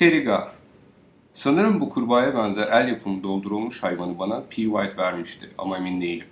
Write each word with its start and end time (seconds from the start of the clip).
Terry 0.00 0.24
Gar. 0.24 0.48
Sanırım 1.32 1.80
bu 1.80 1.88
kurbağaya 1.88 2.34
benzer 2.34 2.68
el 2.68 2.88
yapımı 2.88 3.22
doldurulmuş 3.22 3.82
hayvanı 3.82 4.18
bana 4.18 4.40
P. 4.40 4.56
White 4.56 4.96
vermişti 4.96 5.48
ama 5.58 5.76
emin 5.76 6.00
değilim. 6.00 6.26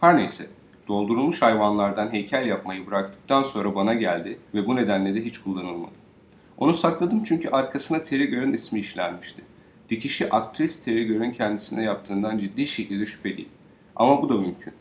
Her 0.00 0.16
neyse, 0.16 0.46
doldurulmuş 0.88 1.42
hayvanlardan 1.42 2.12
heykel 2.12 2.46
yapmayı 2.46 2.86
bıraktıktan 2.86 3.42
sonra 3.42 3.74
bana 3.74 3.94
geldi 3.94 4.38
ve 4.54 4.66
bu 4.66 4.76
nedenle 4.76 5.14
de 5.14 5.24
hiç 5.24 5.38
kullanılmadı. 5.38 5.92
Onu 6.58 6.74
sakladım 6.74 7.22
çünkü 7.22 7.48
arkasına 7.48 8.02
Terry 8.02 8.30
Gar'ın 8.30 8.52
ismi 8.52 8.80
işlenmişti. 8.80 9.42
Dikişi 9.88 10.30
aktris 10.30 10.84
Terry 10.84 11.08
Gar'ın 11.08 11.30
kendisine 11.30 11.84
yaptığından 11.84 12.38
ciddi 12.38 12.66
şekilde 12.66 13.06
şüpheliyim. 13.06 13.50
Ama 13.96 14.22
bu 14.22 14.28
da 14.28 14.34
mümkün. 14.34 14.72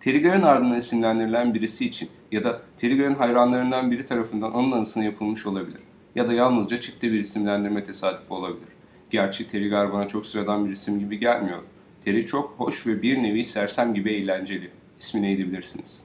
Terry 0.00 0.22
Gar'ın 0.22 0.42
ardından 0.42 0.78
isimlendirilen 0.78 1.54
birisi 1.54 1.86
için 1.86 2.08
ya 2.32 2.44
da 2.44 2.62
Terry 2.76 2.96
Gar'ın 2.96 3.14
hayranlarından 3.14 3.90
biri 3.90 4.06
tarafından 4.06 4.54
onun 4.54 4.72
anısına 4.72 5.04
yapılmış 5.04 5.46
olabilir. 5.46 5.80
Ya 6.14 6.28
da 6.28 6.32
yalnızca 6.32 6.80
çifte 6.80 7.12
bir 7.12 7.18
isimlendirme 7.18 7.84
tesadüfü 7.84 8.34
olabilir. 8.34 8.68
Gerçi 9.10 9.48
Terry 9.48 9.68
Gar 9.68 9.92
bana 9.92 10.08
çok 10.08 10.26
sıradan 10.26 10.66
bir 10.66 10.70
isim 10.70 10.98
gibi 10.98 11.18
gelmiyor. 11.18 11.62
Terry 12.04 12.26
çok 12.26 12.54
hoş 12.56 12.86
ve 12.86 13.02
bir 13.02 13.22
nevi 13.22 13.44
sersem 13.44 13.94
gibi 13.94 14.12
eğlenceli. 14.12 14.70
İsmi 15.00 15.22
neydi 15.22 15.46
bilirsiniz. 15.46 16.04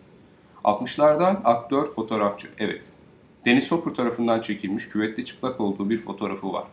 60'lardan 0.63 1.43
aktör, 1.43 1.85
fotoğrafçı, 1.85 2.47
evet. 2.57 2.89
Dennis 3.45 3.71
Hopper 3.71 3.93
tarafından 3.93 4.41
çekilmiş 4.41 4.89
küvette 4.89 5.25
çıplak 5.25 5.61
olduğu 5.61 5.89
bir 5.89 5.97
fotoğrafı 5.97 6.53
var. 6.53 6.63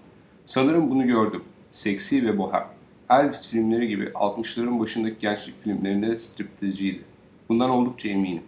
Sanırım 0.47 0.91
bunu 0.91 1.07
gördüm. 1.07 1.43
Seksi 1.71 2.27
ve 2.27 2.39
bohem. 2.39 2.67
Elvis 3.11 3.49
filmleri 3.51 3.89
gibi 3.89 4.05
60'ların 4.05 4.81
başındaki 4.81 5.17
gençlik 5.21 5.63
filmlerinde 5.63 6.09
de 6.09 6.17
striptizciydi. 6.17 7.05
Bundan 7.49 7.71
oldukça 7.71 8.09
eminim. 8.09 8.43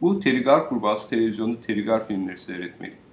Bu 0.00 0.20
Terry 0.20 0.42
Gar 0.42 0.68
kurbağası 0.68 1.10
televizyonda 1.10 1.60
Terry 1.60 1.84
Gar 1.84 2.08
filmleri 2.08 2.38
seyretmeli. 2.38 3.05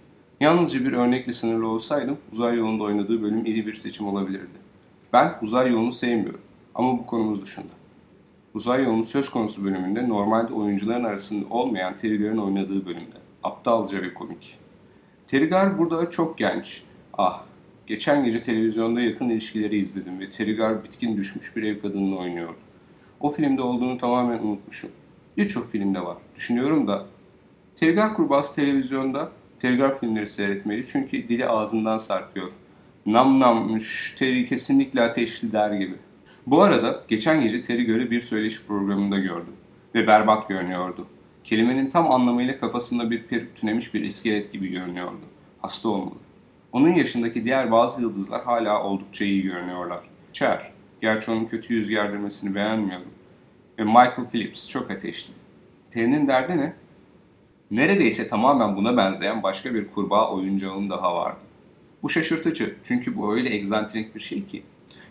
Yalnızca 0.44 0.86
bir 0.86 0.94
örnekle 0.94 1.34
sınırlı 1.34 1.68
olsaydım 1.68 2.18
uzay 2.32 2.58
yolunda 2.58 2.84
oynadığı 2.84 3.22
bölüm 3.22 3.46
iyi 3.46 3.68
bir 3.68 3.74
seçim 3.74 4.08
olabilirdi. 4.08 4.58
Ben 5.14 5.36
uzay 5.42 5.72
yolunu 5.72 5.92
sevmiyorum 5.92 6.42
ama 6.76 7.00
bu 7.00 7.05
konumuz 7.05 7.41
dışında. 7.41 7.74
Uzay 8.54 8.84
yolunun 8.84 9.04
söz 9.04 9.30
konusu 9.30 9.63
bölümünde 9.63 10.10
normalde 10.10 10.54
oyuncuların 10.54 11.04
arasında 11.04 11.46
olmayan 11.50 11.98
Terry 11.98 12.18
Gar'ın 12.18 12.38
oynadığı 12.38 12.85
bölümde. 12.85 13.18
Aptalca 13.44 14.02
ve 14.02 14.13
komik. 14.13 14.60
Terry 15.27 15.46
Gar 15.46 15.77
burada 15.77 16.10
çok 16.10 16.38
genç. 16.38 16.84
Ah, 17.18 17.44
geçen 17.88 18.26
gece 18.26 18.41
televizyonda 18.41 19.02
yakın 19.02 19.30
ilişkileri 19.30 19.78
izledim 19.78 20.20
ve 20.20 20.30
Terry 20.30 20.55
Gar 20.55 20.84
bitkin 20.84 21.18
düşmüş 21.18 21.55
bir 21.55 21.63
ev 21.63 21.82
kadınını 21.82 22.18
oynuyordu. 22.18 22.60
O 23.20 23.32
filmde 23.32 23.62
olduğunu 23.62 23.98
tamamen 23.98 24.40
unutmuşum. 24.40 24.91
Birçok 25.38 25.72
filmde 25.72 26.05
var. 26.05 26.18
Düşünüyorum 26.35 26.88
da 26.88 27.05
Terry 27.76 27.96
Gar 27.96 28.13
kurbağası 28.13 28.55
televizyonda 28.55 29.32
Tergar 29.64 30.00
filmleri 30.00 30.28
seyretmeli 30.28 30.86
çünkü 30.88 31.30
dili 31.30 31.48
ağzından 31.48 31.98
sarkıyor. 31.98 32.52
Nam 33.06 33.40
nam 33.40 33.72
müşteri 33.72 34.46
kesinlikle 34.46 35.02
ateşli 35.02 35.52
der 35.52 35.72
gibi. 35.72 35.96
Bu 36.48 36.62
arada 36.62 37.04
geçen 37.08 37.42
gece 37.42 37.64
Terry 37.64 38.12
bir 38.12 38.22
söyleşi 38.22 38.68
programında 38.68 39.20
gördüm 39.20 39.54
ve 39.96 40.08
berbat 40.08 40.50
görünüyordu. 40.50 41.08
Kelimenin 41.44 41.90
tam 41.90 42.12
anlamıyla 42.12 42.60
kafasında 42.60 43.12
bir 43.12 43.24
peruk 43.24 43.56
tünemiş 43.56 43.94
bir 43.94 44.02
iskelet 44.02 44.52
gibi 44.54 44.68
görünüyordu. 44.68 45.20
Hasta 45.62 45.90
olmalı. 45.90 46.16
Onun 46.72 46.90
yaşındaki 46.90 47.46
diğer 47.46 47.72
bazı 47.72 48.02
yıldızlar 48.02 48.44
hala 48.44 48.84
oldukça 48.84 49.26
iyi 49.26 49.44
görünüyorlar. 49.44 50.00
Cher, 50.34 50.72
gerçi 51.02 51.32
onun 51.32 51.46
kötü 51.46 51.74
yüz 51.74 51.90
gerdirmesini 51.90 52.56
beğenmiyorum. 52.56 53.12
Ve 53.80 53.84
Michael 53.84 54.30
Phillips 54.32 54.70
çok 54.70 54.91
ateşli. 54.91 55.34
Terry'nin 55.91 56.28
derdi 56.28 56.58
ne? 56.58 56.74
Neredeyse 57.72 58.28
tamamen 58.28 58.76
buna 58.76 58.98
benzeyen 58.98 59.44
başka 59.44 59.74
bir 59.74 59.88
kurbağa 59.88 60.32
oyuncağın 60.32 60.90
daha 60.90 61.16
vardı. 61.16 61.40
Bu 62.04 62.10
şaşırtıcı 62.10 62.76
çünkü 62.84 63.18
bu 63.18 63.34
öyle 63.34 63.56
egzantrik 63.56 64.16
bir 64.16 64.19
şey 64.19 64.46
ki. 64.46 64.64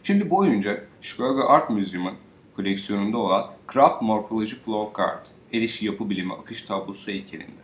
Şimdi 0.02 0.30
bu 0.30 0.36
oyuncak 0.36 0.88
Chicago 1.00 1.48
Art 1.48 1.70
Museum'un 1.70 2.14
koleksiyonunda 2.56 3.18
olan 3.18 3.50
Craft 3.72 4.02
Morphology 4.02 4.54
Flow 4.54 5.02
Card, 5.02 5.26
el 5.52 5.62
işi 5.62 5.86
yapı 5.86 6.10
bilimi 6.10 6.32
akış 6.32 6.62
tablosu 6.62 7.10
heykelinde. 7.10 7.62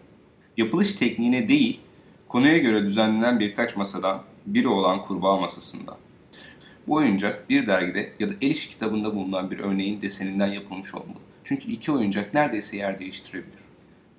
Yapılış 0.56 0.94
tekniğine 0.94 1.48
değil, 1.48 1.80
konuya 2.28 2.58
göre 2.58 2.84
düzenlenen 2.84 3.40
birkaç 3.40 3.76
masadan 3.76 4.22
biri 4.46 4.68
olan 4.68 5.02
kurbağa 5.02 5.36
masasında. 5.36 5.96
Bu 6.86 6.94
oyuncak 6.94 7.50
bir 7.50 7.66
dergide 7.66 8.12
ya 8.18 8.28
da 8.28 8.32
el 8.40 8.50
işi 8.50 8.70
kitabında 8.70 9.14
bulunan 9.14 9.50
bir 9.50 9.58
örneğin 9.58 10.02
deseninden 10.02 10.52
yapılmış 10.52 10.94
olmalı. 10.94 11.18
Çünkü 11.44 11.72
iki 11.72 11.92
oyuncak 11.92 12.34
neredeyse 12.34 12.76
yer 12.76 12.98
değiştirebilir. 12.98 13.67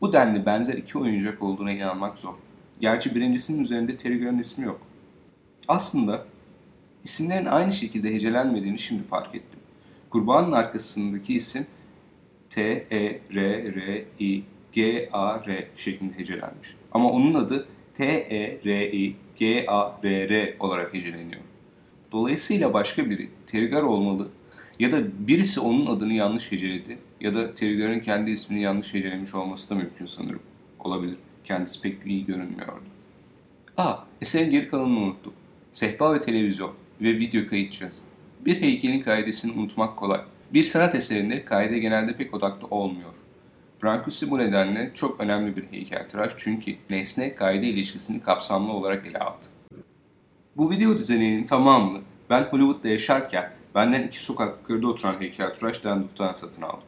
Bu 0.02 0.14
denli 0.14 0.46
benzer 0.46 0.74
iki 0.74 0.98
oyuncak 0.98 1.44
olduğuna 1.44 1.72
inanmak 1.72 2.20
zor. 2.20 2.34
Gerçi 2.80 3.16
birincisinin 3.16 3.64
üzerinde 3.64 3.98
Terry 3.98 4.40
ismi 4.40 4.66
yok. 4.66 4.82
Aslında 5.68 6.26
isimlerin 7.04 7.46
aynı 7.46 7.74
şekilde 7.74 8.14
hecelenmediğini 8.14 8.80
şimdi 8.80 9.04
fark 9.04 9.36
ettim. 9.36 9.60
Kurbanın 10.10 10.52
arkasındaki 10.52 11.34
isim 11.34 11.66
T, 12.50 12.62
E, 12.92 13.20
R, 13.36 13.76
R, 13.76 14.06
I, 14.20 14.44
G, 14.72 15.10
A, 15.14 15.46
R 15.48 15.68
şeklinde 15.76 16.18
hecelenmiş. 16.18 16.76
Ama 16.92 17.12
onun 17.12 17.34
adı 17.34 17.68
T, 17.94 18.06
E, 18.06 18.60
R, 18.66 18.92
I, 18.92 19.16
G, 19.36 19.66
A, 19.68 20.02
R, 20.04 20.30
R 20.30 20.56
olarak 20.60 20.94
heceleniyor. 20.94 21.42
Dolayısıyla 22.12 22.74
başka 22.74 23.10
biri 23.10 23.30
Tergar 23.48 23.84
olmalı 23.84 24.28
ya 24.80 24.92
da 24.92 25.28
birisi 25.28 25.60
onun 25.60 25.86
adını 25.86 26.14
yanlış 26.14 26.52
heceledi 26.52 26.98
ya 27.22 27.36
da 27.36 27.56
Terry 27.56 28.02
kendi 28.02 28.32
ismini 28.32 28.62
yanlış 28.62 28.94
hecelemiş 28.94 29.36
olması 29.36 29.70
da 29.70 29.76
mümkün 29.76 30.06
sanırım. 30.06 30.40
Olabilir. 30.80 31.16
Kendisi 31.44 31.82
pek 31.82 32.06
iyi 32.06 32.26
görünmüyordu. 32.26 32.84
Aa, 33.78 33.96
eserin 34.22 34.52
geri 34.52 34.70
kalanını 34.70 35.00
unuttum. 35.00 35.34
Sehpa 35.72 36.14
ve 36.14 36.22
televizyon 36.22 36.72
ve 37.02 37.18
video 37.18 37.48
kayıt 37.48 37.74
cihazı. 37.74 38.02
Bir 38.46 38.62
heykelin 38.62 39.02
kaidesini 39.02 39.60
unutmak 39.60 39.98
kolay. 39.98 40.22
Bir 40.54 40.64
sanat 40.64 40.96
eserinde 40.96 41.46
kaide 41.46 41.80
genelde 41.80 42.18
pek 42.18 42.34
odaklı 42.34 42.68
olmuyor. 42.68 43.14
Brancusi 43.84 44.32
bu 44.32 44.38
nedenle 44.38 44.92
çok 44.94 45.22
önemli 45.22 45.56
bir 45.56 45.64
heykeltıraş 45.72 46.34
çünkü 46.38 46.76
nesne 46.90 47.36
kaide 47.36 47.68
ilişkisini 47.68 48.22
kapsamlı 48.22 48.74
olarak 48.74 49.06
ele 49.06 49.20
aldı. 49.20 49.46
Bu 50.58 50.72
video 50.72 50.98
düzeninin 50.98 51.44
tamamını 51.46 52.02
ben 52.30 52.44
Hollywood'da 52.44 52.88
yaşarken 52.88 53.59
benden 53.80 54.04
iki 54.04 54.24
sokak 54.24 54.58
yukarıda 54.62 54.88
oturan 54.88 55.22
heykeltıraş 55.22 55.84
Danduf'tan 55.84 56.34
satın 56.34 56.62
aldım. 56.62 56.88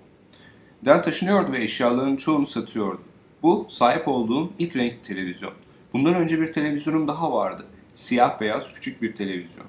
Den 0.86 1.02
taşınıyordu 1.02 1.52
ve 1.52 1.64
eşyalarının 1.64 2.16
çoğunu 2.16 2.46
satıyordu. 2.46 3.02
Bu 3.44 3.66
sahip 3.70 4.08
olduğum 4.08 4.54
ilk 4.60 4.76
renkli 4.76 5.02
televizyon. 5.02 5.54
Bundan 5.94 6.16
önce 6.16 6.42
bir 6.42 6.54
televizyonum 6.54 7.08
daha 7.08 7.34
vardı. 7.34 7.66
Siyah 7.94 8.42
beyaz 8.42 8.74
küçük 8.74 9.02
bir 9.02 9.16
televizyon. 9.16 9.66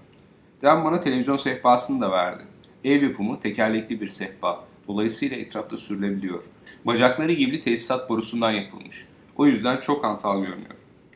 Den 0.62 0.84
bana 0.84 1.00
televizyon 1.00 1.36
sehpasını 1.36 2.00
da 2.00 2.10
verdi. 2.10 2.42
Ev 2.84 3.02
yapımı 3.02 3.40
tekerlekli 3.40 4.00
bir 4.00 4.08
sehpa. 4.08 4.64
Dolayısıyla 4.88 5.36
etrafta 5.36 5.76
sürülebiliyor. 5.76 6.42
Bacakları 6.84 7.32
gibi 7.32 7.60
tesisat 7.60 8.10
borusundan 8.10 8.50
yapılmış. 8.50 9.06
O 9.36 9.46
yüzden 9.46 9.76
çok 9.80 10.04
antal 10.04 10.40
görünüyor. 10.40 10.74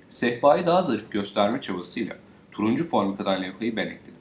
Sehpayı 0.09 0.67
daha 0.67 0.83
zarif 0.83 1.13
gösterme 1.13 1.61
çabasıyla 1.61 2.17
turuncu 2.53 2.85
formikadan 2.85 3.43
levhayı 3.43 3.77
ben 3.77 3.87
ekledim. 3.87 4.16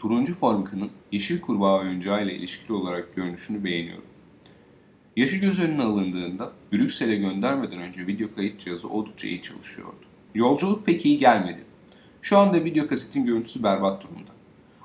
Turuncu 0.00 0.34
formika'nın 0.34 0.90
yeşil 1.12 1.40
kurbağa 1.40 1.78
oyuncağı 1.78 2.24
ile 2.24 2.34
ilişkili 2.34 2.72
olarak 2.72 3.14
görünüşünü 3.16 3.64
beğeniyorum. 3.64 4.04
Yaşı 5.16 5.36
göz 5.36 5.60
önüne 5.60 5.82
alındığında 5.82 6.52
Brüksel'e 6.72 7.16
göndermeden 7.16 7.78
önce 7.80 8.06
video 8.06 8.34
kayıt 8.34 8.60
cihazı 8.60 8.88
oldukça 8.88 9.28
iyi 9.28 9.42
çalışıyordu. 9.42 10.04
Yolculuk 10.34 10.86
pek 10.86 11.06
iyi 11.06 11.18
gelmedi. 11.18 11.64
Şu 12.22 12.38
anda 12.38 12.64
video 12.64 12.86
kasetin 12.86 13.24
görüntüsü 13.24 13.62
berbat 13.62 14.04
durumda. 14.04 14.30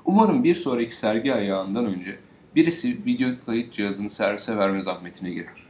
Umarım 0.04 0.44
bir 0.44 0.54
sonraki 0.54 0.96
sergi 0.96 1.34
ayağından 1.34 1.86
önce 1.86 2.18
birisi 2.54 3.06
video 3.06 3.30
kayıt 3.46 3.72
cihazını 3.72 4.10
servise 4.10 4.56
verme 4.56 4.82
zahmetine 4.82 5.30
girer. 5.30 5.65